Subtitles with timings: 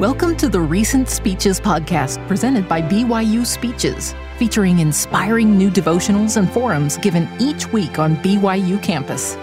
[0.00, 6.50] Welcome to the Recent Speeches podcast presented by BYU Speeches, featuring inspiring new devotionals and
[6.50, 9.36] forums given each week on BYU campus.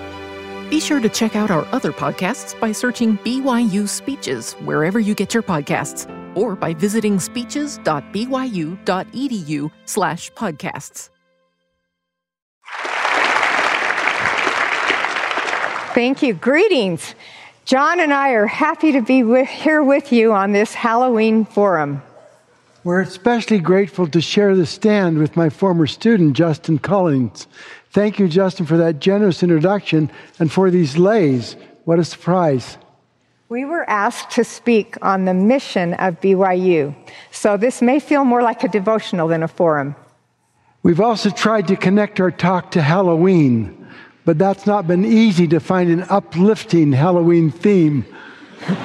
[0.69, 5.33] Be sure to check out our other podcasts by searching BYU Speeches wherever you get
[5.33, 11.09] your podcasts or by visiting speeches.byu.edu slash podcasts.
[15.93, 16.33] Thank you.
[16.33, 17.15] Greetings.
[17.65, 22.01] John and I are happy to be with, here with you on this Halloween forum.
[22.83, 27.45] We're especially grateful to share the stand with my former student, Justin Collins.
[27.91, 31.55] Thank you, Justin, for that generous introduction and for these leis.
[31.85, 32.77] What a surprise.
[33.49, 36.95] We were asked to speak on the mission of BYU,
[37.31, 39.95] so this may feel more like a devotional than a forum.
[40.81, 43.80] We've also tried to connect our talk to Halloween
[44.25, 48.05] but that's not been easy to find an uplifting Halloween theme.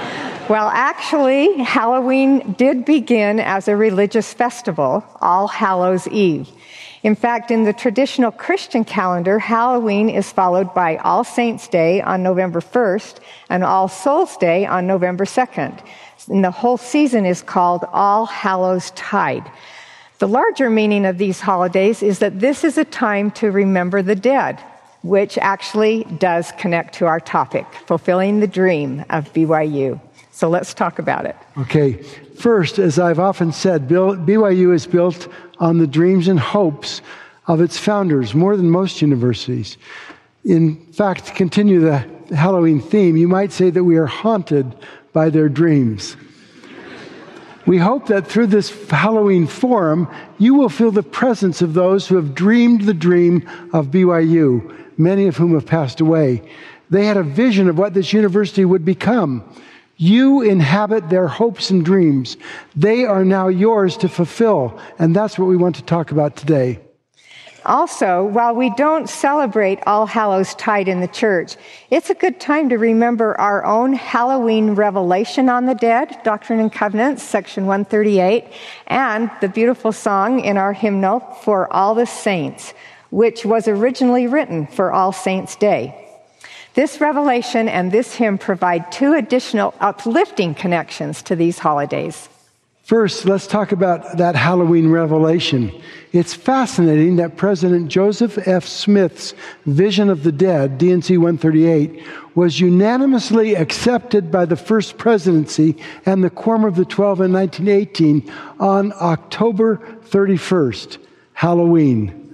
[0.49, 6.49] Well, actually, Halloween did begin as a religious festival, All Hallows Eve.
[7.03, 12.23] In fact, in the traditional Christian calendar, Halloween is followed by All Saints' Day on
[12.23, 13.17] November 1st
[13.51, 15.85] and All Souls' Day on November 2nd.
[16.29, 19.51] And the whole season is called All Hallows Tide.
[20.19, 24.15] The larger meaning of these holidays is that this is a time to remember the
[24.15, 24.63] dead,
[25.07, 30.01] which actually does connect to our topic, fulfilling the dream of BYU.
[30.33, 31.37] So let's talk about it.
[31.59, 31.95] Okay.
[32.39, 37.01] First, as I've often said, BYU is built on the dreams and hopes
[37.47, 39.79] of its founders more than most universities.
[40.45, 41.99] In fact, to continue the
[42.35, 44.75] Halloween theme, you might say that we are haunted
[45.13, 46.17] by their dreams.
[47.65, 52.17] We hope that through this Halloween forum, you will feel the presence of those who
[52.17, 56.43] have dreamed the dream of BYU many of whom have passed away.
[56.91, 59.45] They had a vision of what this university would become.
[59.97, 62.37] You inhabit their hopes and dreams.
[62.75, 64.79] They are now yours to fulfill.
[64.99, 66.81] And that's what we want to talk about today.
[67.67, 71.57] Also, while we don't celebrate All Hallows Tide in the church,
[71.91, 76.73] it's a good time to remember our own Halloween revelation on the dead, Doctrine and
[76.73, 78.45] Covenants, section 138,
[78.87, 82.73] and the beautiful song in our hymnal, For All the Saints,
[83.17, 86.07] which was originally written for All Saints' Day.
[86.75, 92.29] This revelation and this hymn provide two additional uplifting connections to these holidays.
[92.83, 95.73] First, let's talk about that Halloween revelation.
[96.13, 98.67] It's fascinating that President Joseph F.
[98.67, 99.33] Smith's
[99.65, 105.75] Vision of the Dead, D&C 138, was unanimously accepted by the First Presidency
[106.05, 110.99] and the Quorum of the Twelve in 1918 on October 31st,
[111.33, 112.26] Halloween.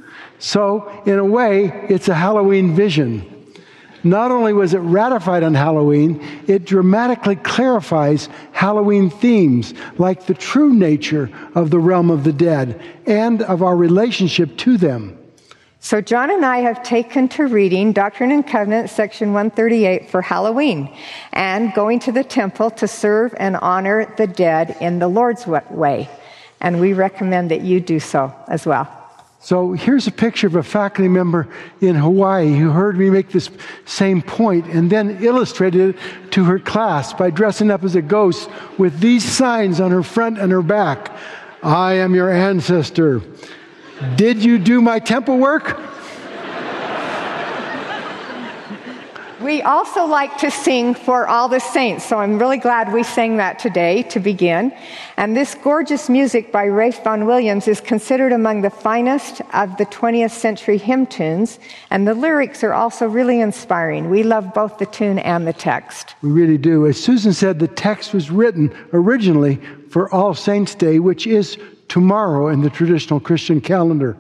[0.43, 3.55] So, in a way, it's a Halloween vision.
[4.03, 10.75] Not only was it ratified on Halloween, it dramatically clarifies Halloween themes like the true
[10.75, 15.17] nature of the realm of the dead and of our relationship to them.
[15.79, 20.93] So, John and I have taken to reading Doctrine and Covenants, section 138 for Halloween
[21.33, 26.11] and going to the temple to serve and honor the dead in the Lord's way.
[26.61, 29.02] And we recommend that you do so as well.
[29.43, 31.49] So here's a picture of a faculty member
[31.81, 33.51] in Hawaii who heard me make this
[33.85, 38.49] same point and then illustrated it to her class by dressing up as a ghost
[38.79, 41.11] with these signs on her front and her back.
[41.61, 43.21] I am your ancestor.
[44.15, 45.92] Did you do my temple work?
[49.43, 53.39] We also like to sing for all the saints, so I'm really glad we sang
[53.39, 54.73] that today to begin.
[55.17, 59.87] And this gorgeous music by Ralph Vaughan Williams is considered among the finest of the
[59.87, 61.59] 20th century hymn tunes,
[61.91, 64.11] and the lyrics are also really inspiring.
[64.11, 66.15] We love both the tune and the text.
[66.23, 66.87] We really do.
[66.87, 69.61] As Susan said, the text was written originally
[69.91, 74.17] for All Saints' Day, which is tomorrow in the traditional Christian calendar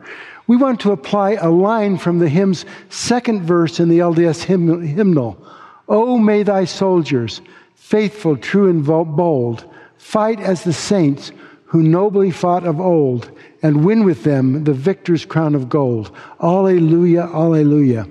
[0.52, 5.46] we want to apply a line from the hymn's second verse in the LDS hymnal.
[5.88, 7.40] Oh, may thy soldiers,
[7.74, 9.64] faithful, true, and bold,
[9.96, 11.32] fight as the saints
[11.64, 13.30] who nobly fought of old,
[13.62, 16.14] and win with them the victor's crown of gold.
[16.42, 18.06] Alleluia, alleluia.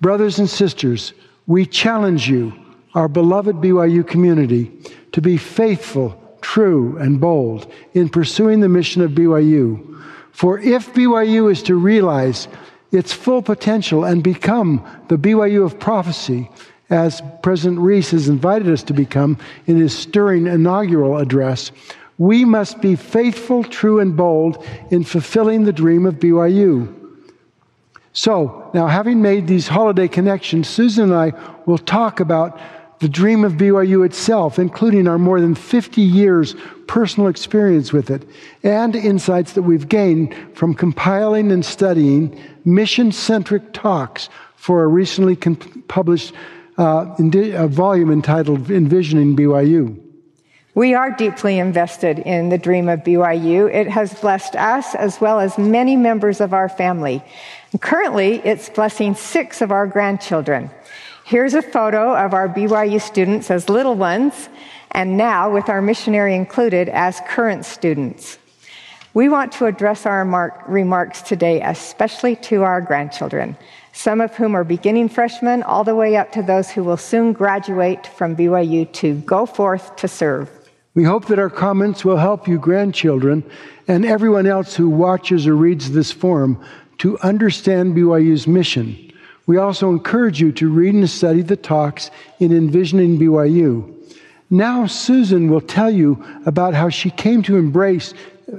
[0.00, 1.14] Brothers and sisters,
[1.48, 2.52] we challenge you,
[2.94, 4.70] our beloved BYU community,
[5.10, 9.94] to be faithful, true, and bold in pursuing the mission of BYU
[10.36, 12.46] for if BYU is to realize
[12.92, 16.50] its full potential and become the BYU of prophecy,
[16.90, 21.72] as President Reese has invited us to become in his stirring inaugural address,
[22.18, 26.94] we must be faithful, true, and bold in fulfilling the dream of BYU.
[28.12, 31.32] So, now having made these holiday connections, Susan and I
[31.64, 32.60] will talk about
[33.00, 36.54] the dream of BYU itself, including our more than 50 years
[36.86, 38.26] personal experience with it,
[38.62, 45.36] and insights that we've gained from compiling and studying mission centric talks for a recently
[45.36, 46.32] published
[46.78, 50.02] uh, a volume entitled Envisioning BYU.
[50.74, 53.72] We are deeply invested in the dream of BYU.
[53.72, 57.24] It has blessed us as well as many members of our family.
[57.72, 60.70] And currently, it's blessing six of our grandchildren.
[61.26, 64.48] Here's a photo of our BYU students as little ones,
[64.92, 68.38] and now with our missionary included as current students.
[69.12, 70.24] We want to address our
[70.68, 73.56] remarks today, especially to our grandchildren
[73.92, 77.32] some of whom are beginning freshmen, all the way up to those who will soon
[77.32, 80.48] graduate from BYU to go forth to serve.
[80.94, 83.42] We hope that our comments will help you, grandchildren,
[83.88, 86.62] and everyone else who watches or reads this forum
[86.98, 89.05] to understand BYU's mission.
[89.46, 92.10] We also encourage you to read and study the talks
[92.40, 93.92] in Envisioning BYU.
[94.50, 98.12] Now, Susan will tell you about how she came to embrace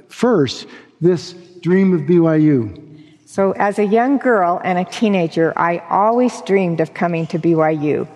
[0.10, 0.68] first
[1.00, 2.84] this dream of BYU.
[3.26, 8.08] So, as a young girl and a teenager, I always dreamed of coming to BYU.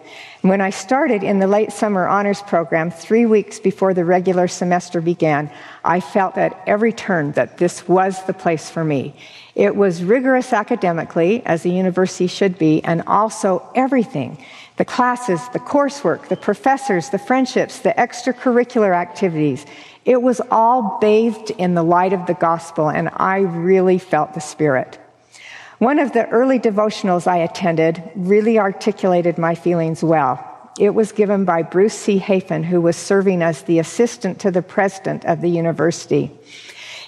[0.41, 4.99] When I started in the late summer honors program, three weeks before the regular semester
[4.99, 5.51] began,
[5.83, 9.13] I felt at every turn that this was the place for me.
[9.55, 14.37] It was rigorous academically, as a university should be, and also everything
[14.77, 19.65] the classes, the coursework, the professors, the friendships, the extracurricular activities.
[20.05, 24.39] It was all bathed in the light of the gospel, and I really felt the
[24.39, 24.97] Spirit.
[25.77, 30.47] One of the early devotionals I attended really articulated my feelings well.
[30.79, 32.17] It was given by Bruce C.
[32.17, 36.31] Hafen, who was serving as the assistant to the president of the university.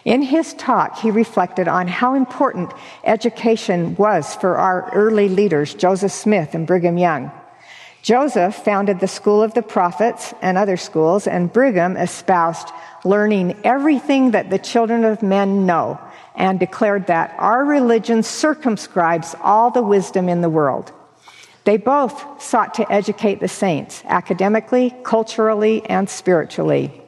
[0.06, 2.74] In his talk, he reflected on how important
[3.06, 7.32] education was for our early leaders, Joseph Smith and Brigham Young.
[8.02, 12.68] Joseph founded the School of the Prophets and other schools, and Brigham espoused
[13.06, 15.98] learning everything that the children of men know
[16.36, 20.92] and declared that our religion circumscribes all the wisdom in the world.
[21.64, 27.03] They both sought to educate the saints academically, culturally, and spiritually.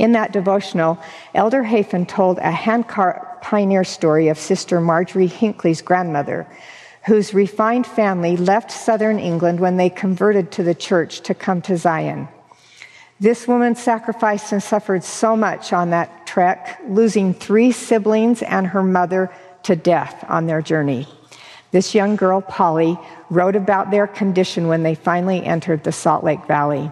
[0.00, 0.98] In that devotional,
[1.34, 6.46] Elder Hafen told a handcart pioneer story of Sister Marjorie Hinckley's grandmother,
[7.04, 11.76] whose refined family left southern England when they converted to the church to come to
[11.76, 12.28] Zion.
[13.20, 18.82] This woman sacrificed and suffered so much on that trek, losing three siblings and her
[18.82, 19.30] mother
[19.64, 21.06] to death on their journey.
[21.72, 22.98] This young girl, Polly,
[23.28, 26.90] wrote about their condition when they finally entered the Salt Lake Valley.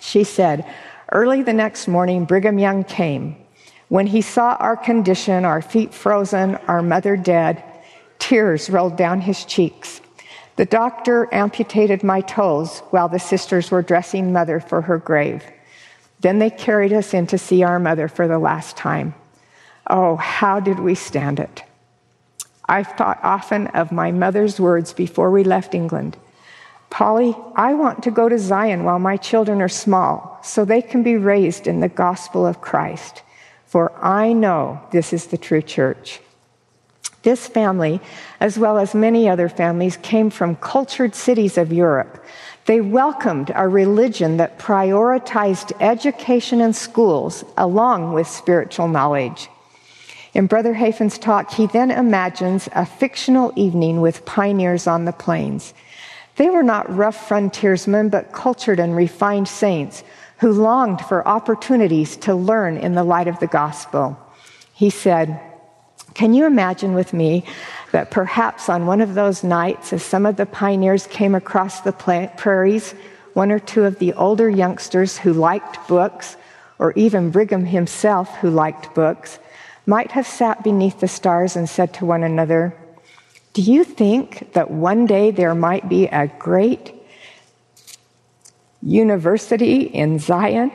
[0.00, 0.66] She said,
[1.12, 3.36] Early the next morning, Brigham Young came.
[3.88, 7.64] When he saw our condition, our feet frozen, our mother dead,
[8.20, 10.00] tears rolled down his cheeks.
[10.54, 15.42] The doctor amputated my toes while the sisters were dressing mother for her grave.
[16.20, 19.14] Then they carried us in to see our mother for the last time.
[19.88, 21.64] Oh, how did we stand it?
[22.68, 26.16] I've thought often of my mother's words before we left England.
[26.90, 31.02] Polly, I want to go to Zion while my children are small, so they can
[31.02, 33.22] be raised in the gospel of Christ.
[33.66, 36.20] For I know this is the true church.
[37.22, 38.00] This family,
[38.40, 42.24] as well as many other families, came from cultured cities of Europe.
[42.66, 49.48] They welcomed a religion that prioritized education and schools along with spiritual knowledge.
[50.32, 55.74] In Brother Hafen's talk, he then imagines a fictional evening with pioneers on the plains.
[56.40, 60.02] They were not rough frontiersmen, but cultured and refined saints
[60.38, 64.18] who longed for opportunities to learn in the light of the gospel.
[64.72, 65.38] He said,
[66.14, 67.44] can you imagine with me
[67.92, 71.92] that perhaps on one of those nights, as some of the pioneers came across the
[72.38, 72.94] prairies,
[73.34, 76.38] one or two of the older youngsters who liked books,
[76.78, 79.38] or even Brigham himself who liked books,
[79.84, 82.74] might have sat beneath the stars and said to one another,
[83.60, 86.94] Do you think that one day there might be a great
[88.80, 90.72] university in Zion?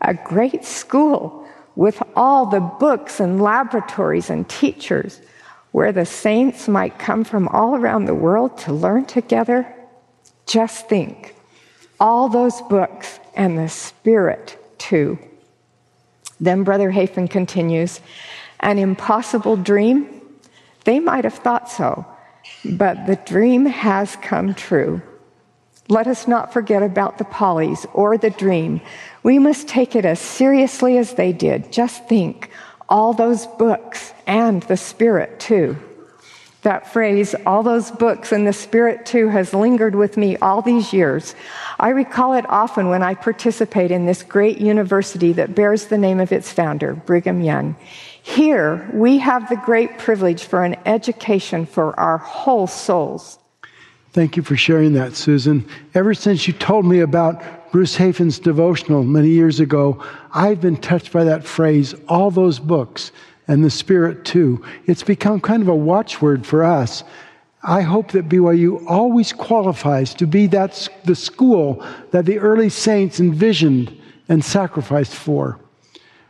[0.00, 5.20] A great school with all the books and laboratories and teachers
[5.72, 9.66] where the saints might come from all around the world to learn together?
[10.46, 11.34] Just think
[11.98, 15.18] all those books and the Spirit, too.
[16.38, 18.00] Then Brother Hafen continues
[18.60, 20.15] an impossible dream?
[20.86, 22.06] They might have thought so,
[22.64, 25.02] but the dream has come true.
[25.88, 28.80] Let us not forget about the Pollys or the dream.
[29.22, 31.72] We must take it as seriously as they did.
[31.72, 32.50] Just think
[32.88, 35.76] all those books and the Spirit, too.
[36.62, 40.92] That phrase, all those books and the Spirit too, has lingered with me all these
[40.92, 41.36] years.
[41.78, 46.18] I recall it often when I participate in this great university that bears the name
[46.18, 47.76] of its founder, Brigham Young.
[48.26, 53.38] Here, we have the great privilege for an education for our whole souls.
[54.10, 55.64] Thank you for sharing that, Susan.
[55.94, 60.04] Ever since you told me about Bruce Hafen's devotional many years ago,
[60.34, 63.12] I've been touched by that phrase, all those books,
[63.46, 64.62] and the Spirit too.
[64.86, 67.04] It's become kind of a watchword for us.
[67.62, 73.20] I hope that BYU always qualifies to be that, the school that the early saints
[73.20, 73.96] envisioned
[74.28, 75.60] and sacrificed for.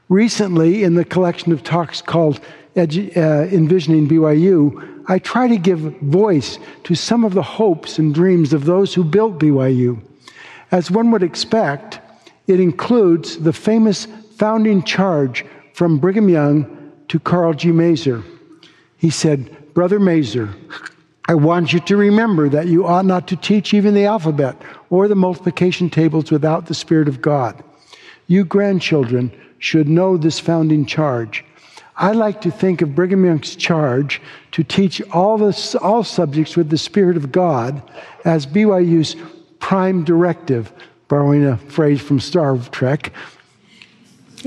[0.08, 2.40] Recently, in the collection of talks called
[2.76, 8.14] Edu- uh, Envisioning BYU, I try to give voice to some of the hopes and
[8.14, 10.00] dreams of those who built BYU.
[10.70, 12.00] As one would expect,
[12.46, 15.44] it includes the famous founding charge
[15.74, 17.70] from Brigham Young to Carl G.
[17.70, 18.24] Maeser.
[18.96, 20.54] He said, Brother Maeser,
[21.28, 24.56] I want you to remember that you ought not to teach even the alphabet
[24.90, 27.62] or the multiplication tables without the Spirit of God.
[28.28, 31.44] You grandchildren should know this founding charge.
[31.96, 34.20] I like to think of Brigham Young's charge
[34.52, 37.82] to teach all, this, all subjects with the Spirit of God
[38.24, 39.16] as BYU's
[39.60, 40.72] prime directive,
[41.08, 43.12] borrowing a phrase from Star Trek.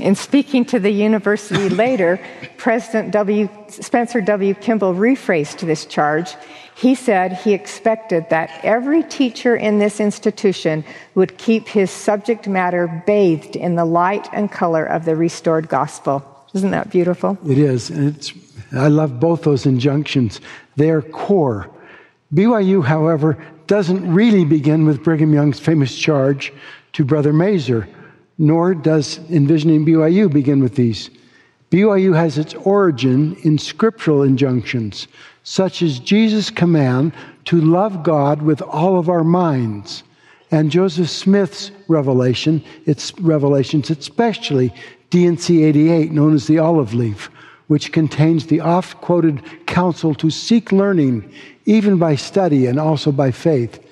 [0.00, 2.20] In speaking to the university later,
[2.56, 4.54] President w, Spencer W.
[4.54, 6.34] Kimball rephrased this charge.
[6.74, 13.02] He said he expected that every teacher in this institution would keep his subject matter
[13.06, 16.24] bathed in the light and color of the restored gospel.
[16.54, 17.38] Isn't that beautiful?
[17.46, 17.90] It is.
[17.90, 18.32] And it's,
[18.72, 20.40] I love both those injunctions.
[20.76, 21.70] They are core.
[22.34, 26.52] BYU, however, doesn't really begin with Brigham Young's famous charge
[26.94, 27.86] to Brother Maeser,
[28.40, 31.10] nor does Envisioning BYU begin with these.
[31.70, 35.06] BYU has its origin in scriptural injunctions,
[35.44, 37.12] such as Jesus' command
[37.44, 40.02] to love God with all of our minds,
[40.50, 44.72] and Joseph Smith's revelation, its revelations, especially
[45.10, 47.30] D&C 88, known as the olive leaf,
[47.66, 51.30] which contains the oft quoted counsel to seek learning,
[51.66, 53.86] even by study and also by faith.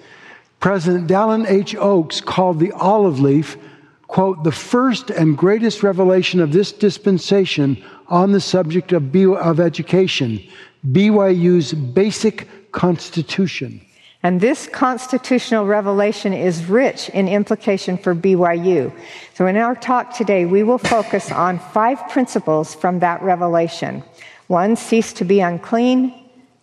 [0.58, 1.76] President Dallin H.
[1.76, 3.58] Oaks called the olive leaf
[4.08, 9.60] quote, the first and greatest revelation of this dispensation on the subject of, B- of
[9.60, 10.42] education,
[10.90, 13.80] BYU's basic constitution.
[14.22, 18.92] And this constitutional revelation is rich in implication for BYU.
[19.34, 24.02] So in our talk today, we will focus on five principles from that revelation.
[24.48, 26.14] One, cease to be unclean.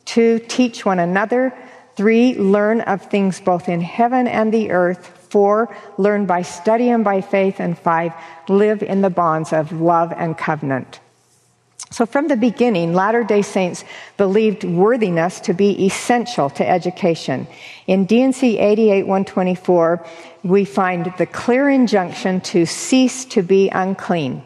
[0.04, 1.54] Two, teach one another.
[1.96, 5.15] Three, learn of things both in heaven and the earth.
[5.30, 7.60] Four, learn by study and by faith.
[7.60, 8.14] And five,
[8.48, 11.00] live in the bonds of love and covenant.
[11.92, 13.86] So, from the beginning, Latter day Saints
[14.18, 17.48] believed worthiness to be essential to education.
[17.88, 20.06] In D&C 88 124,
[20.44, 24.44] we find the clear injunction to cease to be unclean.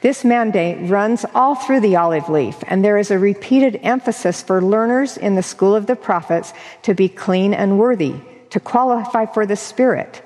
[0.00, 4.62] This mandate runs all through the olive leaf, and there is a repeated emphasis for
[4.62, 8.14] learners in the school of the prophets to be clean and worthy,
[8.56, 10.22] to qualify for the Spirit.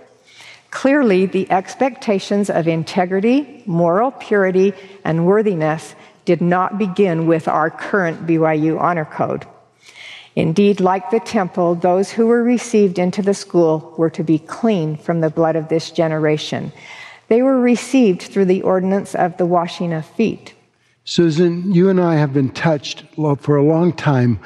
[0.70, 4.72] Clearly, the expectations of integrity, moral purity,
[5.02, 5.96] and worthiness
[6.26, 9.46] did not begin with our current BYU honor code.
[10.36, 14.96] Indeed, like the temple, those who were received into the school were to be clean
[14.96, 16.72] from the blood of this generation.
[17.26, 20.54] They were received through the ordinance of the washing of feet.
[21.04, 24.38] Susan, you and I have been touched for a long time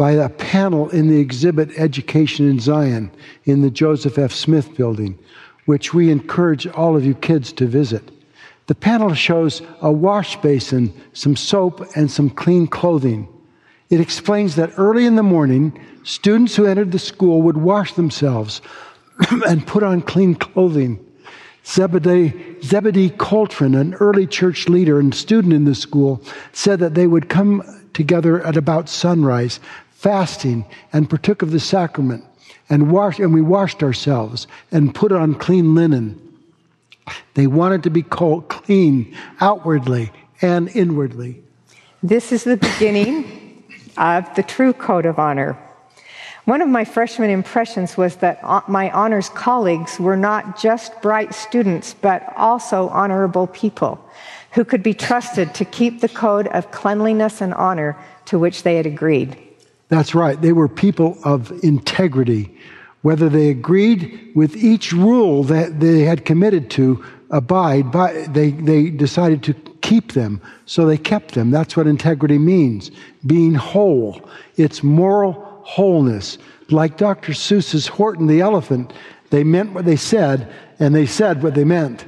[0.00, 3.10] by a panel in the exhibit Education in Zion
[3.44, 4.32] in the Joseph F.
[4.32, 5.18] Smith building
[5.66, 8.10] which we encourage all of you kids to visit.
[8.66, 13.28] The panel shows a wash basin, some soap, and some clean clothing.
[13.90, 18.62] It explains that early in the morning, students who entered the school would wash themselves
[19.46, 20.98] and put on clean clothing.
[21.66, 27.06] Zebedee, Zebedee Coltrin, an early church leader and student in the school, said that they
[27.06, 29.60] would come together at about sunrise,
[30.00, 30.64] fasting,
[30.94, 32.24] and partook of the sacrament
[32.70, 36.18] and washed, and we washed ourselves and put on clean linen.
[37.34, 41.42] They wanted to be called clean outwardly and inwardly.
[42.02, 43.62] This is the beginning
[43.98, 45.58] of the true code of honor.
[46.46, 51.34] One of my freshman impressions was that uh, my honors colleagues were not just bright
[51.34, 54.02] students, but also honorable people
[54.52, 58.76] who could be trusted to keep the code of cleanliness and honor to which they
[58.76, 59.36] had agreed.
[59.90, 60.40] That's right.
[60.40, 62.56] They were people of integrity.
[63.02, 68.90] Whether they agreed with each rule that they had committed to abide by, they, they
[68.90, 71.50] decided to keep them, so they kept them.
[71.50, 72.90] That's what integrity means
[73.26, 74.28] being whole.
[74.56, 75.32] It's moral
[75.64, 76.38] wholeness.
[76.68, 77.32] Like Dr.
[77.32, 78.92] Seuss's Horton the Elephant,
[79.30, 82.04] they meant what they said, and they said what they meant.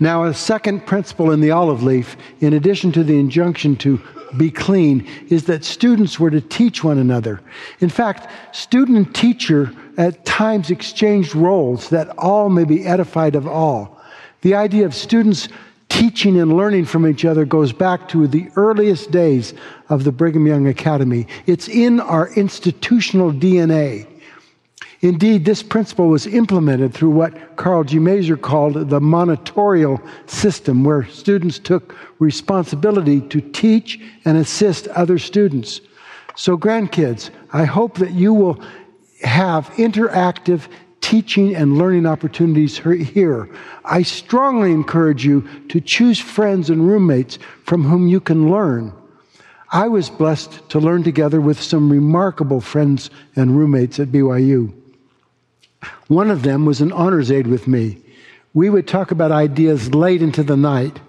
[0.00, 4.00] Now, a second principle in the olive leaf, in addition to the injunction to
[4.36, 7.40] be clean, is that students were to teach one another.
[7.80, 13.46] In fact, student and teacher at times exchanged roles that all may be edified of
[13.46, 14.00] all.
[14.40, 15.48] The idea of students
[15.88, 19.52] teaching and learning from each other goes back to the earliest days
[19.90, 21.26] of the Brigham Young Academy.
[21.46, 24.08] It's in our institutional DNA.
[25.02, 27.98] Indeed, this principle was implemented through what Carl G.
[27.98, 35.80] Maeser called the monitorial system, where students took responsibility to teach and assist other students.
[36.36, 38.62] So, grandkids, I hope that you will
[39.24, 40.68] have interactive
[41.00, 43.50] teaching and learning opportunities here.
[43.84, 48.92] I strongly encourage you to choose friends and roommates from whom you can learn.
[49.72, 54.72] I was blessed to learn together with some remarkable friends and roommates at BYU.
[56.08, 57.98] One of them was an honors aide with me.
[58.54, 61.00] We would talk about ideas late into the night.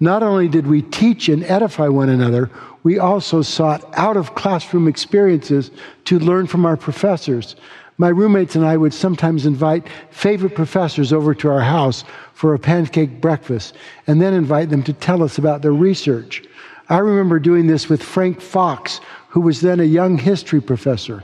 [0.00, 2.50] Not only did we teach and edify one another,
[2.82, 5.70] we also sought out of classroom experiences
[6.06, 7.56] to learn from our professors.
[7.98, 12.58] My roommates and I would sometimes invite favorite professors over to our house for a
[12.58, 13.74] pancake breakfast
[14.06, 16.42] and then invite them to tell us about their research.
[16.88, 21.22] I remember doing this with Frank Fox, who was then a young history professor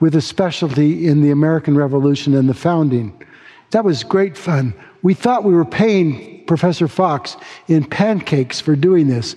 [0.00, 3.22] with a specialty in the American Revolution and the founding.
[3.70, 4.74] That was great fun.
[5.02, 7.36] We thought we were paying Professor Fox
[7.68, 9.36] in pancakes for doing this.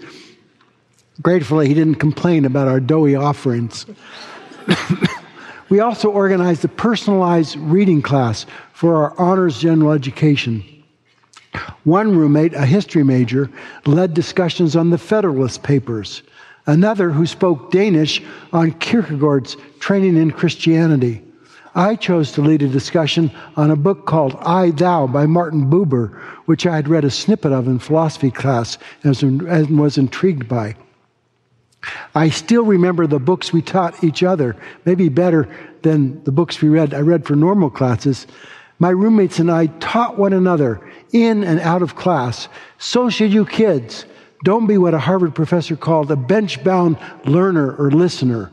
[1.21, 3.85] Gratefully, he didn't complain about our doughy offerings.
[5.69, 10.63] we also organized a personalized reading class for our honors general education.
[11.83, 13.49] One roommate, a history major,
[13.85, 16.21] led discussions on the Federalist Papers
[16.69, 18.21] another who spoke Danish
[18.53, 21.23] on Kierkegaard's training in Christianity.
[21.73, 26.15] I chose to lead a discussion on a book called I Thou by Martin Buber,
[26.45, 30.75] which I had read a snippet of in philosophy class and was intrigued by.
[32.13, 34.55] I still remember the books we taught each other,
[34.85, 35.47] maybe better
[35.81, 38.27] than the books we read I read for normal classes.
[38.79, 40.81] My roommates and I taught one another
[41.13, 42.47] in and out of class.
[42.77, 44.05] So should you kids.
[44.43, 48.51] Don't be what a Harvard professor called a bench bound learner or listener.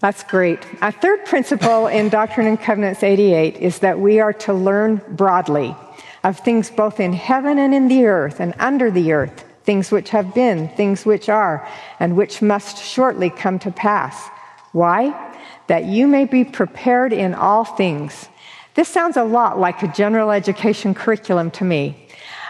[0.00, 0.60] That's great.
[0.80, 5.74] A third principle in Doctrine and Covenants 88 is that we are to learn broadly
[6.22, 10.10] of things both in heaven and in the earth and under the earth, things which
[10.10, 11.66] have been, things which are,
[11.98, 14.28] and which must shortly come to pass.
[14.72, 15.34] Why?
[15.66, 18.28] That you may be prepared in all things.
[18.74, 22.06] This sounds a lot like a general education curriculum to me.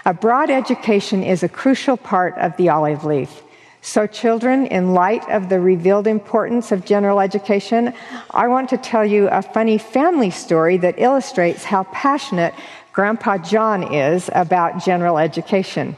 [0.08, 3.42] A broad education is a crucial part of the olive leaf.
[3.82, 7.92] So, children, in light of the revealed importance of general education,
[8.30, 12.54] I want to tell you a funny family story that illustrates how passionate
[12.94, 15.94] Grandpa John is about general education.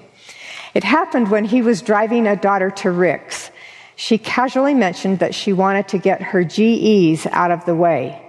[0.74, 3.52] It happened when he was driving a daughter to Ricks.
[3.94, 8.19] She casually mentioned that she wanted to get her GEs out of the way.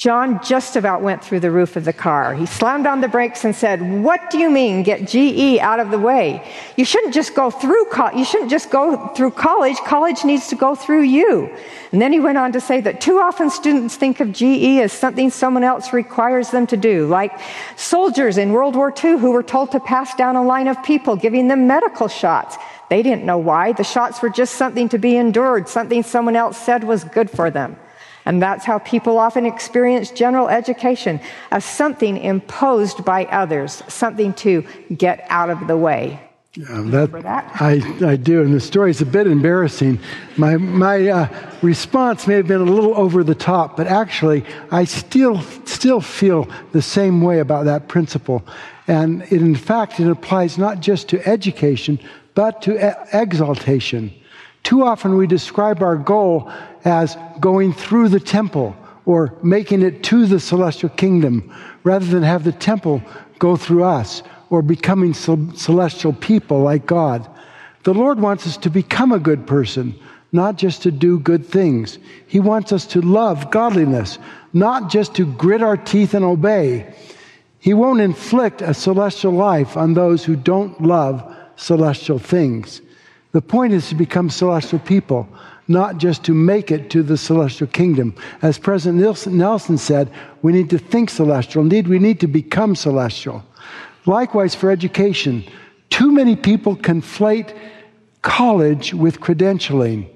[0.00, 2.32] John just about went through the roof of the car.
[2.32, 5.90] He slammed on the brakes and said, "What do you mean get GE out of
[5.90, 6.42] the way?
[6.76, 9.76] You shouldn't just go through co- you shouldn't just go through college.
[9.80, 11.50] College needs to go through you."
[11.92, 14.90] And then he went on to say that too often students think of GE as
[14.90, 17.32] something someone else requires them to do, like
[17.76, 21.14] soldiers in World War II who were told to pass down a line of people
[21.14, 22.56] giving them medical shots.
[22.88, 23.72] They didn't know why.
[23.72, 27.50] The shots were just something to be endured, something someone else said was good for
[27.50, 27.76] them.
[28.24, 34.64] And that's how people often experience general education as something imposed by others, something to
[34.96, 36.20] get out of the way.
[36.54, 37.52] Yeah, that, that?
[37.60, 40.00] I, I do, and the story is a bit embarrassing.
[40.36, 41.28] My, my uh,
[41.62, 46.48] response may have been a little over the top, but actually, I still, still feel
[46.72, 48.44] the same way about that principle.
[48.88, 52.00] And it, in fact, it applies not just to education,
[52.34, 54.12] but to e- exaltation.
[54.62, 56.50] Too often we describe our goal
[56.84, 62.44] as going through the temple or making it to the celestial kingdom rather than have
[62.44, 63.02] the temple
[63.38, 67.28] go through us or becoming celestial people like God.
[67.84, 69.98] The Lord wants us to become a good person,
[70.32, 71.98] not just to do good things.
[72.26, 74.18] He wants us to love godliness,
[74.52, 76.94] not just to grit our teeth and obey.
[77.58, 82.82] He won't inflict a celestial life on those who don't love celestial things.
[83.32, 85.28] The point is to become celestial people,
[85.68, 88.14] not just to make it to the celestial kingdom.
[88.42, 90.10] As President Nelson said,
[90.42, 91.62] we need to think celestial.
[91.62, 93.44] Indeed, we need to become celestial.
[94.04, 95.44] Likewise, for education,
[95.90, 97.56] too many people conflate
[98.22, 100.08] college with credentialing.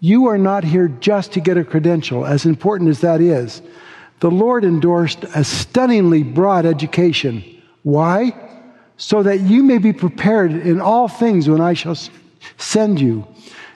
[0.00, 3.62] You are not here just to get a credential, as important as that is.
[4.20, 7.44] The Lord endorsed a stunningly broad education.
[7.82, 8.34] Why?
[8.96, 11.96] So that you may be prepared in all things when I shall
[12.56, 13.26] send you.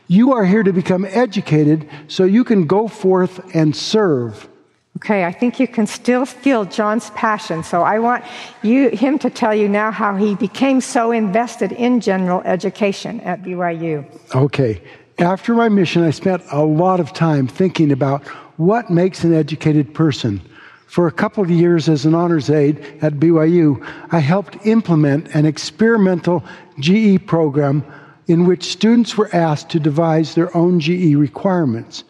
[0.09, 4.49] You are here to become educated so you can go forth and serve.
[4.97, 7.63] Okay, I think you can still feel John's passion.
[7.63, 8.25] So I want
[8.63, 13.43] you, him to tell you now how he became so invested in general education at
[13.43, 14.05] BYU.
[14.35, 14.83] Okay.
[15.19, 19.95] After my mission, I spent a lot of time thinking about what makes an educated
[19.95, 20.41] person.
[20.87, 25.47] For a couple of years as an honors aide at BYU, I helped implement an
[25.47, 26.45] experimental
[26.81, 27.85] GE program
[28.31, 32.05] in which students were asked to devise their own GE requirements.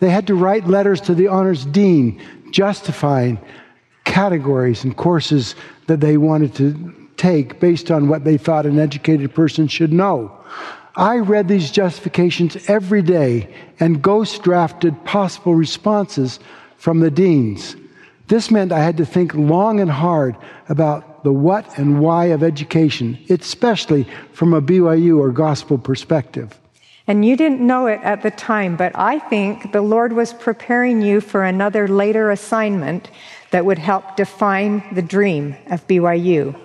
[0.00, 2.18] They had to write letters to the honors dean
[2.50, 3.38] justifying
[4.04, 5.54] categories and courses
[5.86, 10.32] that they wanted to take based on what they thought an educated person should know.
[10.96, 16.40] I read these justifications every day and ghost drafted possible responses
[16.78, 17.76] from the deans.
[18.28, 20.36] This meant I had to think long and hard
[20.68, 26.58] about the what and why of education, especially from a BYU or gospel perspective.
[27.08, 31.02] And you didn't know it at the time, but I think the Lord was preparing
[31.02, 33.10] you for another later assignment
[33.52, 36.58] that would help define the dream of BYU.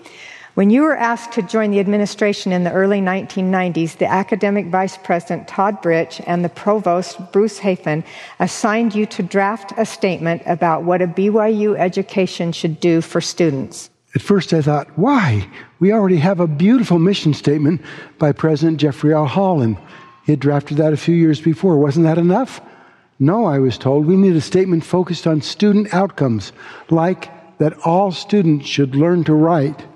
[0.61, 4.95] When you were asked to join the administration in the early 1990s, the academic vice
[4.95, 8.03] president Todd Britsch and the provost Bruce Hafen
[8.39, 13.89] assigned you to draft a statement about what a BYU education should do for students.
[14.13, 15.49] At first, I thought, why?
[15.79, 17.81] We already have a beautiful mission statement
[18.19, 19.25] by President Jeffrey L.
[19.25, 19.79] Holland.
[20.27, 21.79] He had drafted that a few years before.
[21.79, 22.61] Wasn't that enough?
[23.17, 24.05] No, I was told.
[24.05, 26.53] We need a statement focused on student outcomes,
[26.91, 29.87] like that all students should learn to write.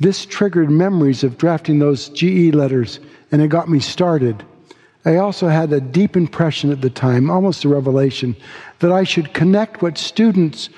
[0.00, 3.00] This triggered memories of drafting those GE letters,
[3.32, 4.44] and it got me started.
[5.04, 8.36] I also had a deep impression at the time, almost a revelation,
[8.78, 10.68] that I should connect what students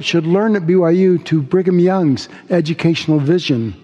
[0.00, 3.76] should learn at BYU to Brigham Young's educational vision.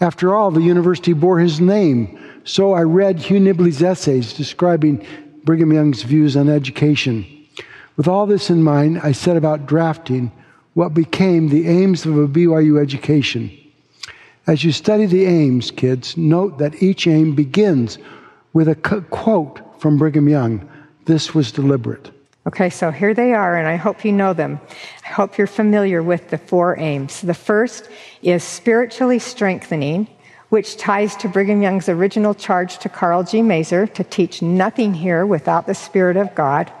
[0.00, 5.04] After all, the university bore his name, so I read Hugh Nibley's essays describing
[5.44, 7.26] Brigham Young's views on education.
[7.96, 10.30] With all this in mind, I set about drafting
[10.74, 13.50] what became the aims of a BYU education.
[14.48, 17.98] As you study the aims, kids, note that each aim begins
[18.54, 20.66] with a quote from Brigham Young.
[21.04, 22.10] This was deliberate.
[22.46, 24.58] Okay, so here they are, and I hope you know them.
[25.04, 27.20] I hope you're familiar with the four aims.
[27.20, 27.90] The first
[28.22, 30.08] is spiritually strengthening,
[30.48, 33.42] which ties to Brigham Young's original charge to Carl G.
[33.42, 36.72] Maeser to teach nothing here without the Spirit of God.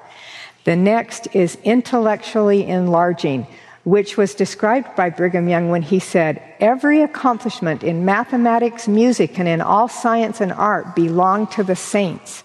[0.64, 3.46] The next is intellectually enlarging,
[3.84, 9.48] which was described by Brigham Young when he said, Every accomplishment in mathematics, music, and
[9.48, 12.44] in all science and art belong to the saints.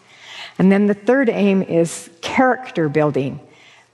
[0.57, 3.39] And then the third aim is character building.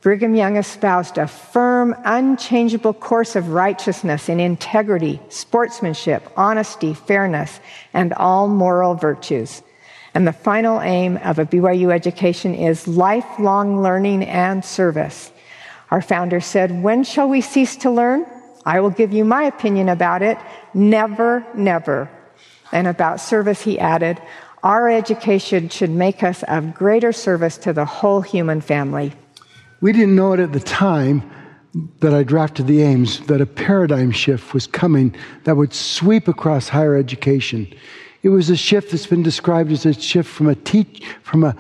[0.02, 7.60] Brigham Young espoused a firm, unchangeable course of righteousness in integrity, sportsmanship, honesty, fairness,
[7.94, 9.62] and all moral virtues.
[10.14, 15.32] And the final aim of a BYU education is lifelong learning and service.
[15.92, 18.26] Our founder said, When shall we cease to learn?
[18.66, 20.38] I will give you my opinion about it.
[20.74, 22.10] Never, never.
[22.72, 24.22] And about service, he added,
[24.64, 29.14] our education should make us of greater service to the whole human family.
[29.82, 31.30] We didn't know it at the time
[32.00, 36.68] that I drafted the aims that a paradigm shift was coming that would sweep across
[36.68, 37.74] higher education.
[38.22, 41.56] It was a shift that's been described as a shift from a, teach, from a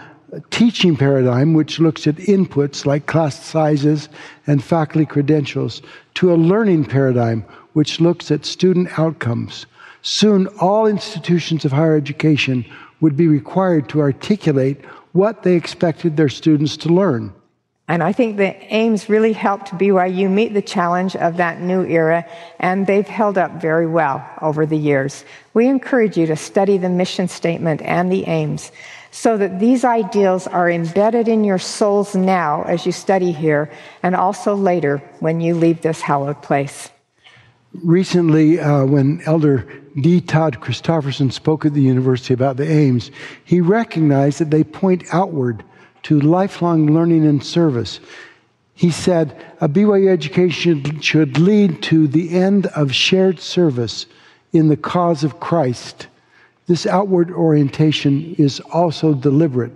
[0.49, 4.09] teaching paradigm, which looks at inputs like class sizes
[4.47, 5.81] and faculty credentials,
[6.15, 9.65] to a learning paradigm, which looks at student outcomes.
[10.01, 12.65] Soon, all institutions of higher education
[13.01, 17.33] would be required to articulate what they expected their students to learn.
[17.87, 22.23] And I think the aims really helped BYU meet the challenge of that new era,
[22.59, 25.25] and they've held up very well over the years.
[25.55, 28.71] We encourage you to study the mission statement and the aims
[29.12, 33.69] so that these ideals are embedded in your souls now as you study here,
[34.04, 36.89] and also later when you leave this hallowed place.
[37.74, 39.67] Recently, uh, when Elder
[40.02, 40.22] D.
[40.22, 43.12] Todd Christofferson spoke at the university about the aims,
[43.43, 45.63] he recognized that they point outward
[46.04, 48.00] to lifelong learning and service.
[48.74, 54.06] He said a BYU education should lead to the end of shared service
[54.54, 56.08] in the cause of Christ.
[56.69, 59.71] This outward orientation is also deliberate.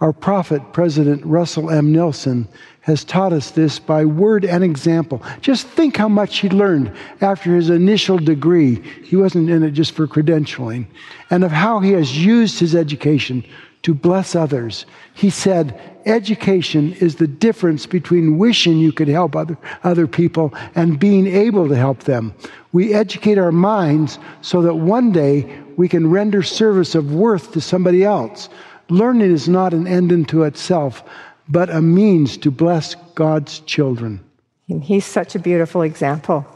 [0.00, 1.92] Our prophet, President Russell M.
[1.92, 2.48] Nelson,
[2.80, 5.22] has taught us this by word and example.
[5.42, 8.82] Just think how much he learned after his initial degree.
[9.04, 10.88] He wasn't in it just for credentialing.
[11.30, 13.44] And of how he has used his education
[13.82, 14.86] to bless others.
[15.14, 20.98] He said, Education is the difference between wishing you could help other, other people and
[20.98, 22.34] being able to help them.
[22.72, 27.60] We educate our minds so that one day we can render service of worth to
[27.60, 28.48] somebody else.
[28.88, 31.02] Learning is not an end unto itself,
[31.48, 34.20] but a means to bless God's children.
[34.68, 36.46] And he's such a beautiful example.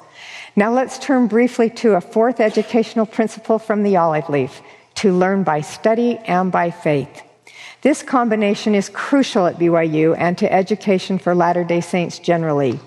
[0.57, 4.61] Now let's turn briefly to a fourth educational principle from the olive leaf
[4.97, 7.23] to learn by study and by faith.
[7.81, 12.81] This combination is crucial at BYU and to education for Latter day Saints generally.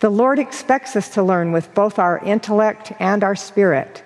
[0.00, 4.02] The Lord expects us to learn with both our intellect and our spirit.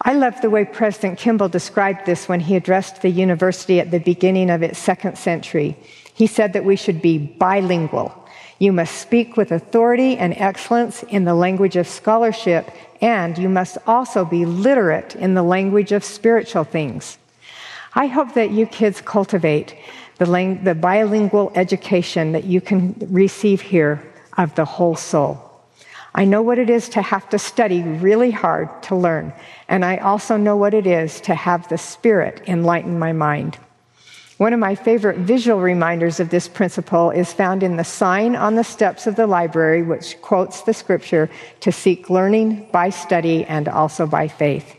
[0.00, 3.98] I love the way President Kimball described this when he addressed the university at the
[3.98, 5.76] beginning of its second century.
[6.14, 8.14] He said that we should be bilingual.
[8.60, 13.78] You must speak with authority and excellence in the language of scholarship, and you must
[13.88, 17.18] also be literate in the language of spiritual things.
[17.94, 19.76] I hope that you kids cultivate
[20.18, 24.02] the, lang- the bilingual education that you can receive here
[24.38, 25.50] of the whole soul.
[26.14, 29.32] I know what it is to have to study really hard to learn,
[29.68, 33.58] and I also know what it is to have the Spirit enlighten my mind.
[34.36, 38.56] One of my favorite visual reminders of this principle is found in the sign on
[38.56, 43.68] the steps of the library, which quotes the scripture to seek learning by study and
[43.68, 44.76] also by faith.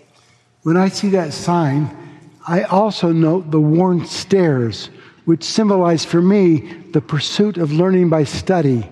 [0.64, 2.03] When I see that sign,
[2.46, 4.90] I also note the worn stairs,
[5.26, 8.90] which symbolize for me the pursuit of learning by study.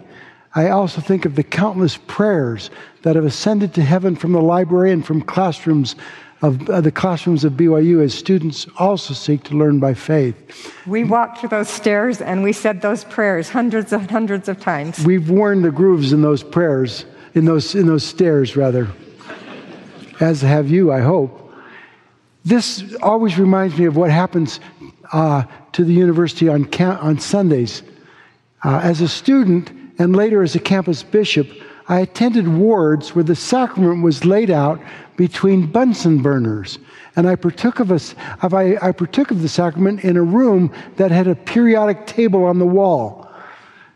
[0.56, 2.70] I also think of the countless prayers
[3.04, 5.96] that have ascended to heaven from the library and from classrooms
[6.42, 10.74] of uh, the classrooms of BYU as students also seek to learn by faith.
[10.88, 15.06] We walked those stairs and we said those prayers hundreds and hundreds of times.
[15.06, 18.88] We've worn the grooves in those prayers, in those, in those stairs, rather,
[20.20, 21.51] as have you, I hope.
[22.44, 24.60] This always reminds me of what happens
[25.12, 27.84] uh, to the university on, on Sundays.
[28.64, 31.48] Uh, as a student, and later as a campus bishop,
[31.88, 34.80] I attended wards where the sacrament was laid out
[35.18, 36.80] between Bunsen burners.
[37.16, 38.00] And I partook of, a,
[38.42, 42.60] I, I partook of the sacrament in a room that had a periodic table on
[42.60, 43.30] the wall.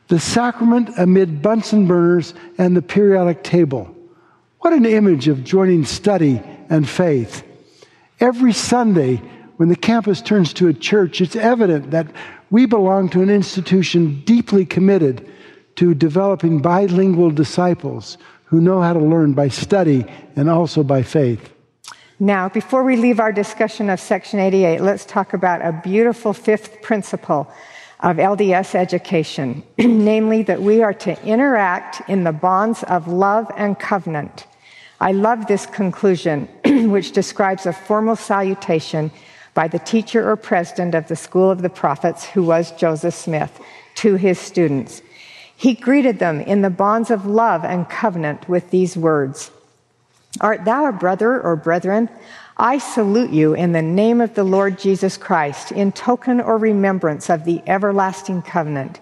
[0.09, 3.95] The sacrament amid Bunsen burners and the periodic table.
[4.59, 7.44] What an image of joining study and faith.
[8.19, 9.17] Every Sunday,
[9.57, 12.07] when the campus turns to a church, it's evident that
[12.49, 15.29] we belong to an institution deeply committed
[15.75, 21.51] to developing bilingual disciples who know how to learn by study and also by faith.
[22.19, 26.81] Now, before we leave our discussion of Section 88, let's talk about a beautiful fifth
[26.81, 27.51] principle
[27.99, 33.77] of LDS education, namely that we are to interact in the bonds of love and
[33.77, 34.47] covenant.
[34.99, 39.11] I love this conclusion, which describes a formal salutation
[39.53, 43.59] by the teacher or president of the School of the Prophets, who was Joseph Smith,
[43.95, 45.01] to his students.
[45.55, 49.51] He greeted them in the bonds of love and covenant with these words
[50.41, 52.09] Art thou a brother or brethren?
[52.57, 57.29] I salute you in the name of the Lord Jesus Christ, in token or remembrance
[57.29, 58.99] of the everlasting covenant,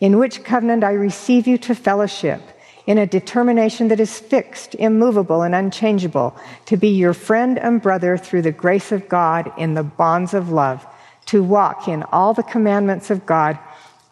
[0.00, 2.40] in which covenant I receive you to fellowship,
[2.86, 8.16] in a determination that is fixed, immovable, and unchangeable, to be your friend and brother
[8.16, 10.86] through the grace of God in the bonds of love,
[11.26, 13.58] to walk in all the commandments of God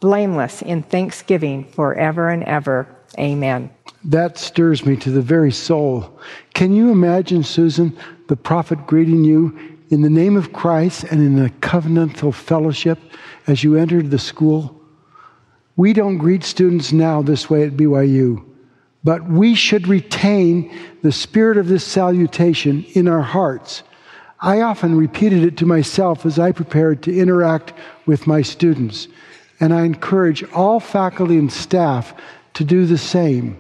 [0.01, 2.87] blameless in thanksgiving forever and ever.
[3.19, 3.71] Amen.
[4.05, 6.19] That stirs me to the very soul.
[6.53, 7.97] Can you imagine, Susan,
[8.29, 9.57] the prophet greeting you
[9.91, 12.99] in the name of Christ and in a covenantal fellowship
[13.47, 14.81] as you entered the school?
[15.77, 18.45] We don't greet students now this way at BYU,
[19.05, 23.83] but we should retain the spirit of this salutation in our hearts.
[24.41, 27.75] I often repeated it to myself as I prepared to interact
[28.07, 29.09] with my students
[29.61, 32.15] and I encourage all faculty and staff
[32.55, 33.57] to do the same.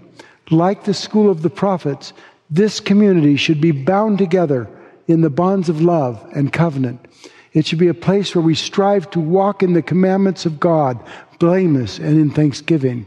[0.50, 2.12] Like the School of the Prophets,
[2.50, 4.68] this community should be bound together
[5.06, 7.06] in the bonds of love and covenant.
[7.52, 10.98] It should be a place where we strive to walk in the commandments of God,
[11.38, 13.06] blameless and in thanksgiving.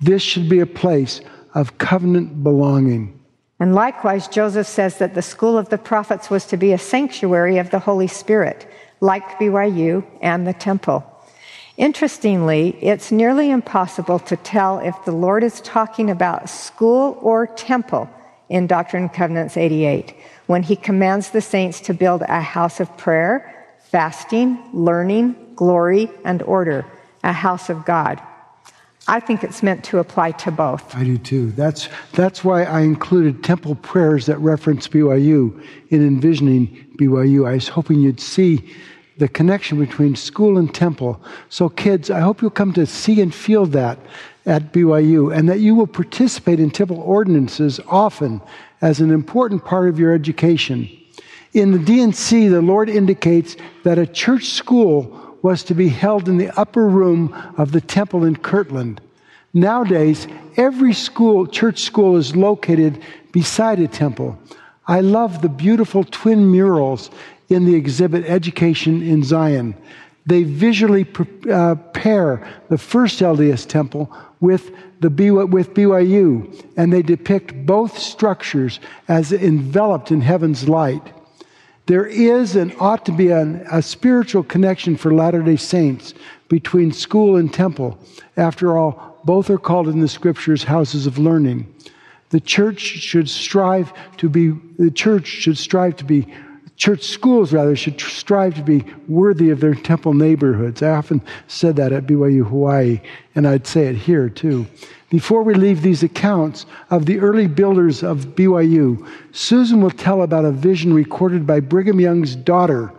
[0.00, 1.20] This should be a place
[1.54, 3.18] of covenant belonging.
[3.60, 7.58] And likewise, Joseph says that the school of the prophets was to be a sanctuary
[7.58, 8.68] of the Holy Spirit,
[9.00, 11.04] like BYU and the temple.
[11.76, 18.08] Interestingly, it's nearly impossible to tell if the Lord is talking about school or temple
[18.48, 20.14] in Doctrine and Covenants 88
[20.46, 26.42] when he commands the saints to build a house of prayer, fasting, learning, glory, and
[26.42, 26.84] order,
[27.22, 28.20] a house of God.
[29.06, 30.94] I think it's meant to apply to both.
[30.96, 31.50] I do too.
[31.52, 37.46] That's, that's why I included temple prayers that reference BYU in envisioning BYU.
[37.46, 38.74] I was hoping you'd see
[39.18, 41.20] the connection between school and temple.
[41.48, 43.98] So, kids, I hope you'll come to see and feel that
[44.46, 48.40] at BYU and that you will participate in temple ordinances often
[48.80, 50.90] as an important part of your education.
[51.52, 56.38] In the D&C, the Lord indicates that a church school was to be held in
[56.38, 58.98] the upper room of the temple in Kirtland.
[59.52, 60.26] Nowadays,
[60.56, 64.38] every school, church school is located beside a temple.
[64.86, 67.10] I love the beautiful twin murals
[67.50, 69.74] in the exhibit Education in Zion.
[70.24, 71.06] They visually
[71.52, 78.80] uh, pair the first LDS temple with, the with BYU, and they depict both structures
[79.08, 81.06] as enveloped in heaven's light.
[81.86, 86.14] There is and ought to be an, a spiritual connection for Latter day Saints
[86.48, 87.98] between school and temple.
[88.36, 91.72] After all, both are called in the scriptures houses of learning.
[92.30, 96.26] The church should strive to be, the church should strive to be
[96.76, 100.82] church schools rather should strive to be worthy of their temple neighborhoods.
[100.82, 103.00] I often said that at BYU Hawaii,
[103.34, 104.66] and I'd say it here too.
[105.10, 110.44] Before we leave these accounts of the early builders of BYU, Susan will tell about
[110.44, 112.92] a vision recorded by Brigham Young's daughter,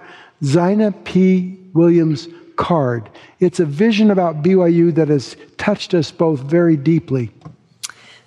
[0.44, 1.60] Zina P.
[1.74, 3.10] Williams Card.
[3.42, 7.32] It's a vision about BYU that has touched us both very deeply.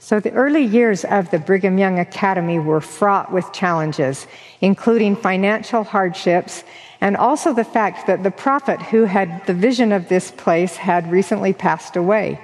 [0.09, 4.27] So, the early years of the Brigham Young Academy were fraught with challenges,
[4.63, 6.65] including financial hardships
[7.03, 11.13] and also the fact that the prophet who had the vision of this place had
[11.13, 12.41] recently passed away.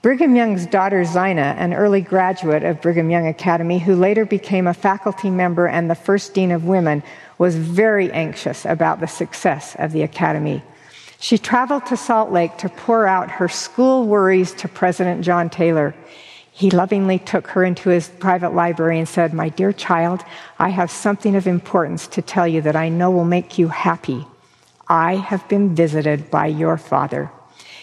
[0.00, 4.72] Brigham Young's daughter Zina, an early graduate of Brigham Young Academy who later became a
[4.72, 7.02] faculty member and the first dean of women,
[7.36, 10.62] was very anxious about the success of the academy.
[11.20, 15.94] She traveled to Salt Lake to pour out her school worries to President John Taylor.
[16.56, 20.24] He lovingly took her into his private library and said, My dear child,
[20.56, 24.24] I have something of importance to tell you that I know will make you happy.
[24.88, 27.32] I have been visited by your father.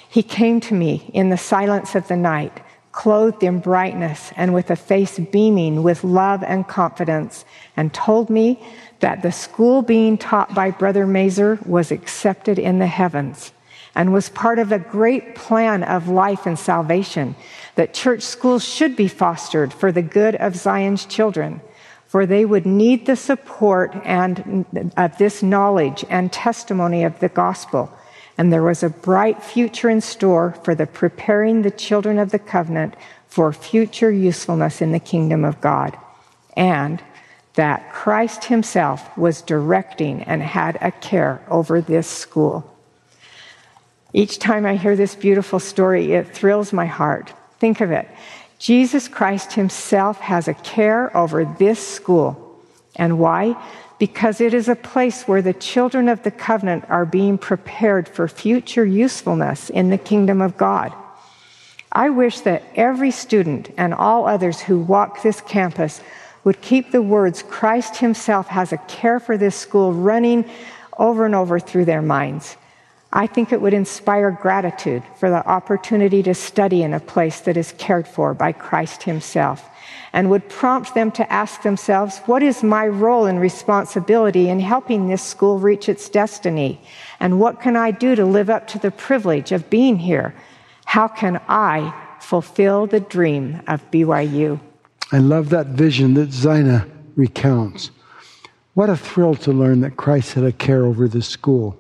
[0.08, 2.62] He came to me in the silence of the night,
[2.94, 7.44] clothed in brightness and with a face beaming with love and confidence,
[7.76, 8.58] and told me
[9.02, 13.52] that the school being taught by Brother Maeser was accepted in the heavens
[13.96, 17.36] and was part of a great plan of life and salvation
[17.76, 21.62] that church schools should be fostered for the good of Zion's children,
[22.08, 24.66] for they would need the support and
[24.98, 27.92] of this knowledge and testimony of the gospel.
[28.38, 32.40] And there was a bright future in store for the preparing the children of the
[32.40, 32.96] covenant
[33.28, 35.98] for future usefulness in the kingdom of God.
[36.58, 37.02] And
[37.56, 42.68] that Christ himself was directing and had a care over this school.
[44.14, 48.08] Each time I hear this beautiful story, it thrills my heart Think of it.
[48.58, 52.60] Jesus Christ himself has a care over this school.
[52.96, 53.56] And why?
[54.00, 58.28] Because it is a place where the children of the covenant are being prepared for
[58.28, 60.92] future usefulness in the kingdom of God.
[61.92, 66.02] I wish that every student and all others who walk this campus
[66.44, 70.50] would keep the words Christ Himself has a care for this school running
[70.98, 72.58] over and over through their minds.
[73.14, 77.58] I think it would inspire gratitude for the opportunity to study in a place that
[77.58, 79.68] is cared for by Christ Himself
[80.14, 85.08] and would prompt them to ask themselves, What is my role and responsibility in helping
[85.08, 86.80] this school reach its destiny?
[87.20, 90.34] And what can I do to live up to the privilege of being here?
[90.86, 94.60] How can I fulfill the dream of BYU?
[95.12, 97.92] I love that vision that Zina recounts.
[98.74, 101.78] What a thrill to learn that Christ had a care over this school.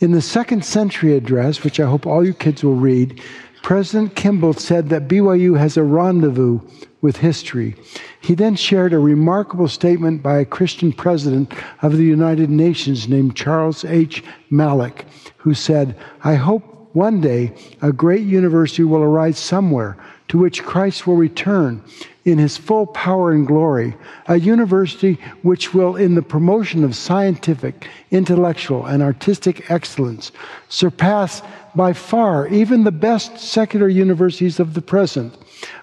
[0.00, 3.20] In the second century address, which I hope all you kids will read,
[3.64, 6.60] President Kimball said that BYU has a rendezvous
[7.00, 7.74] with history.
[8.20, 13.34] He then shared a remarkable statement by a Christian president of the United Nations named
[13.34, 14.22] Charles H.
[14.50, 15.04] Malik,
[15.38, 19.96] who said, I hope one day a great university will arise somewhere
[20.28, 21.82] to which Christ will return
[22.24, 23.94] in his full power and glory,
[24.26, 30.30] a university which will, in the promotion of scientific, intellectual, and artistic excellence,
[30.68, 31.42] surpass
[31.74, 35.34] by far even the best secular universities of the present,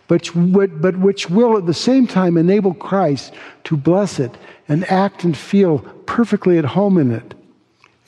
[0.08, 5.36] but, which will at the same time enable Christ to bless it and act and
[5.36, 7.34] feel perfectly at home in it.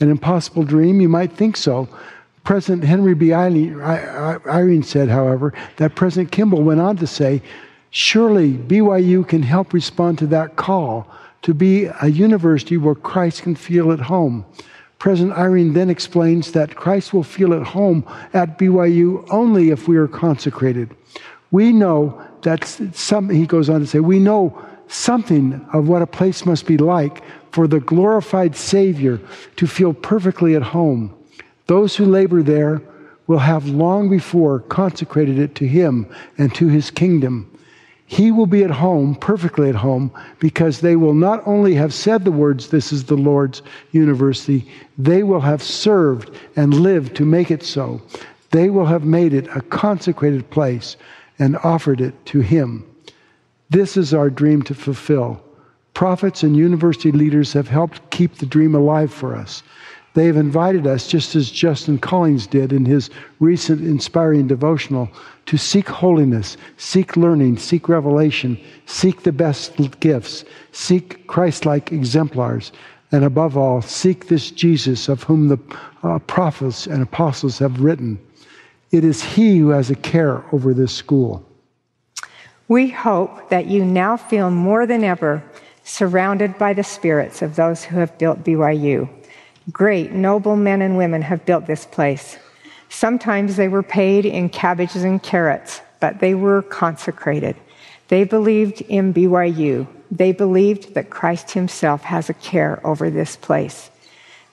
[0.00, 1.00] An impossible dream?
[1.00, 1.88] You might think so.
[2.48, 3.26] President Henry B.
[3.26, 7.42] Eyring said, however, that President Kimball went on to say,
[7.90, 11.06] Surely BYU can help respond to that call
[11.42, 14.46] to be a university where Christ can feel at home.
[14.98, 19.98] President Eyring then explains that Christ will feel at home at BYU only if we
[19.98, 20.96] are consecrated.
[21.50, 26.06] We know that some, he goes on to say, we know something of what a
[26.06, 27.22] place must be like
[27.52, 29.20] for the glorified Savior
[29.56, 31.14] to feel perfectly at home.
[31.68, 32.82] Those who labor there
[33.26, 36.06] will have long before consecrated it to Him
[36.38, 37.50] and to His kingdom.
[38.06, 42.24] He will be at home, perfectly at home, because they will not only have said
[42.24, 43.60] the words, This is the Lord's
[43.92, 44.66] university,
[44.96, 48.00] they will have served and lived to make it so.
[48.50, 50.96] They will have made it a consecrated place
[51.38, 52.86] and offered it to Him.
[53.68, 55.44] This is our dream to fulfill.
[55.92, 59.62] Prophets and university leaders have helped keep the dream alive for us.
[60.18, 63.08] They have invited us, just as Justin Collins did in his
[63.38, 65.08] recent inspiring devotional,
[65.46, 72.72] to seek holiness, seek learning, seek revelation, seek the best gifts, seek Christ like exemplars,
[73.12, 75.58] and above all, seek this Jesus of whom the
[76.02, 78.18] uh, prophets and apostles have written.
[78.90, 81.46] It is He who has a care over this school.
[82.66, 85.44] We hope that you now feel more than ever
[85.84, 89.08] surrounded by the spirits of those who have built BYU.
[89.72, 92.38] Great, noble men and women have built this place.
[92.88, 97.54] Sometimes they were paid in cabbages and carrots, but they were consecrated.
[98.08, 99.86] They believed in BYU.
[100.10, 103.90] They believed that Christ Himself has a care over this place.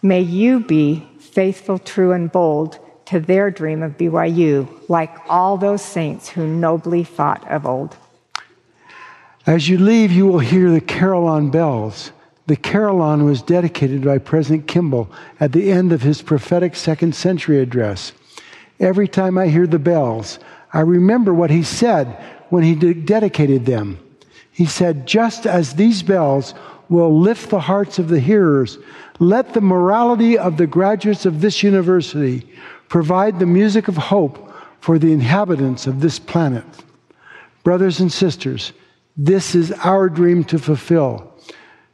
[0.01, 5.81] May you be faithful, true, and bold to their dream of BYU, like all those
[5.81, 7.95] saints who nobly fought of old.
[9.47, 12.11] As you leave, you will hear the carillon bells.
[12.47, 17.59] The carillon was dedicated by President Kimball at the end of his prophetic second century
[17.59, 18.13] address.
[18.79, 20.37] Every time I hear the bells,
[20.73, 22.07] I remember what he said
[22.49, 23.99] when he dedicated them.
[24.51, 26.53] He said, Just as these bells
[26.89, 28.77] will lift the hearts of the hearers,
[29.19, 32.47] let the morality of the graduates of this university
[32.89, 36.65] provide the music of hope for the inhabitants of this planet.
[37.63, 38.71] Brothers and sisters,
[39.17, 41.33] this is our dream to fulfill,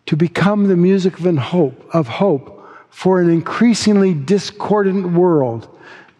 [0.06, 2.58] to become the music of hope, of hope
[2.90, 5.68] for an increasingly discordant world.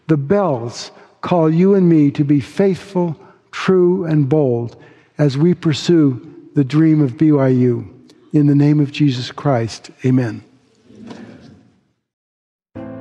[0.08, 3.16] The bells call you and me to be faithful,
[3.50, 4.76] true, and bold
[5.18, 7.88] as we pursue the dream of BYU.
[8.32, 10.42] In the name of Jesus Christ, amen.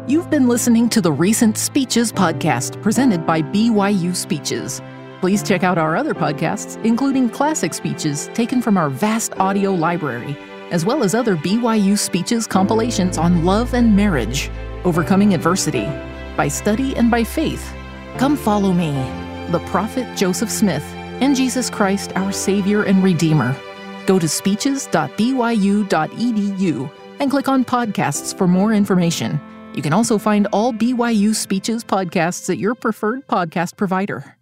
[0.07, 4.81] You've been listening to the Recent Speeches podcast presented by BYU Speeches.
[5.21, 10.35] Please check out our other podcasts, including classic speeches taken from our vast audio library,
[10.71, 14.49] as well as other BYU speeches compilations on love and marriage,
[14.83, 15.85] overcoming adversity,
[16.35, 17.73] by study and by faith.
[18.17, 18.91] Come follow me,
[19.51, 20.83] the prophet Joseph Smith,
[21.21, 23.55] and Jesus Christ, our Savior and Redeemer.
[24.07, 29.39] Go to speeches.byu.edu and click on podcasts for more information.
[29.75, 34.40] You can also find all BYU Speeches podcasts at your preferred podcast provider.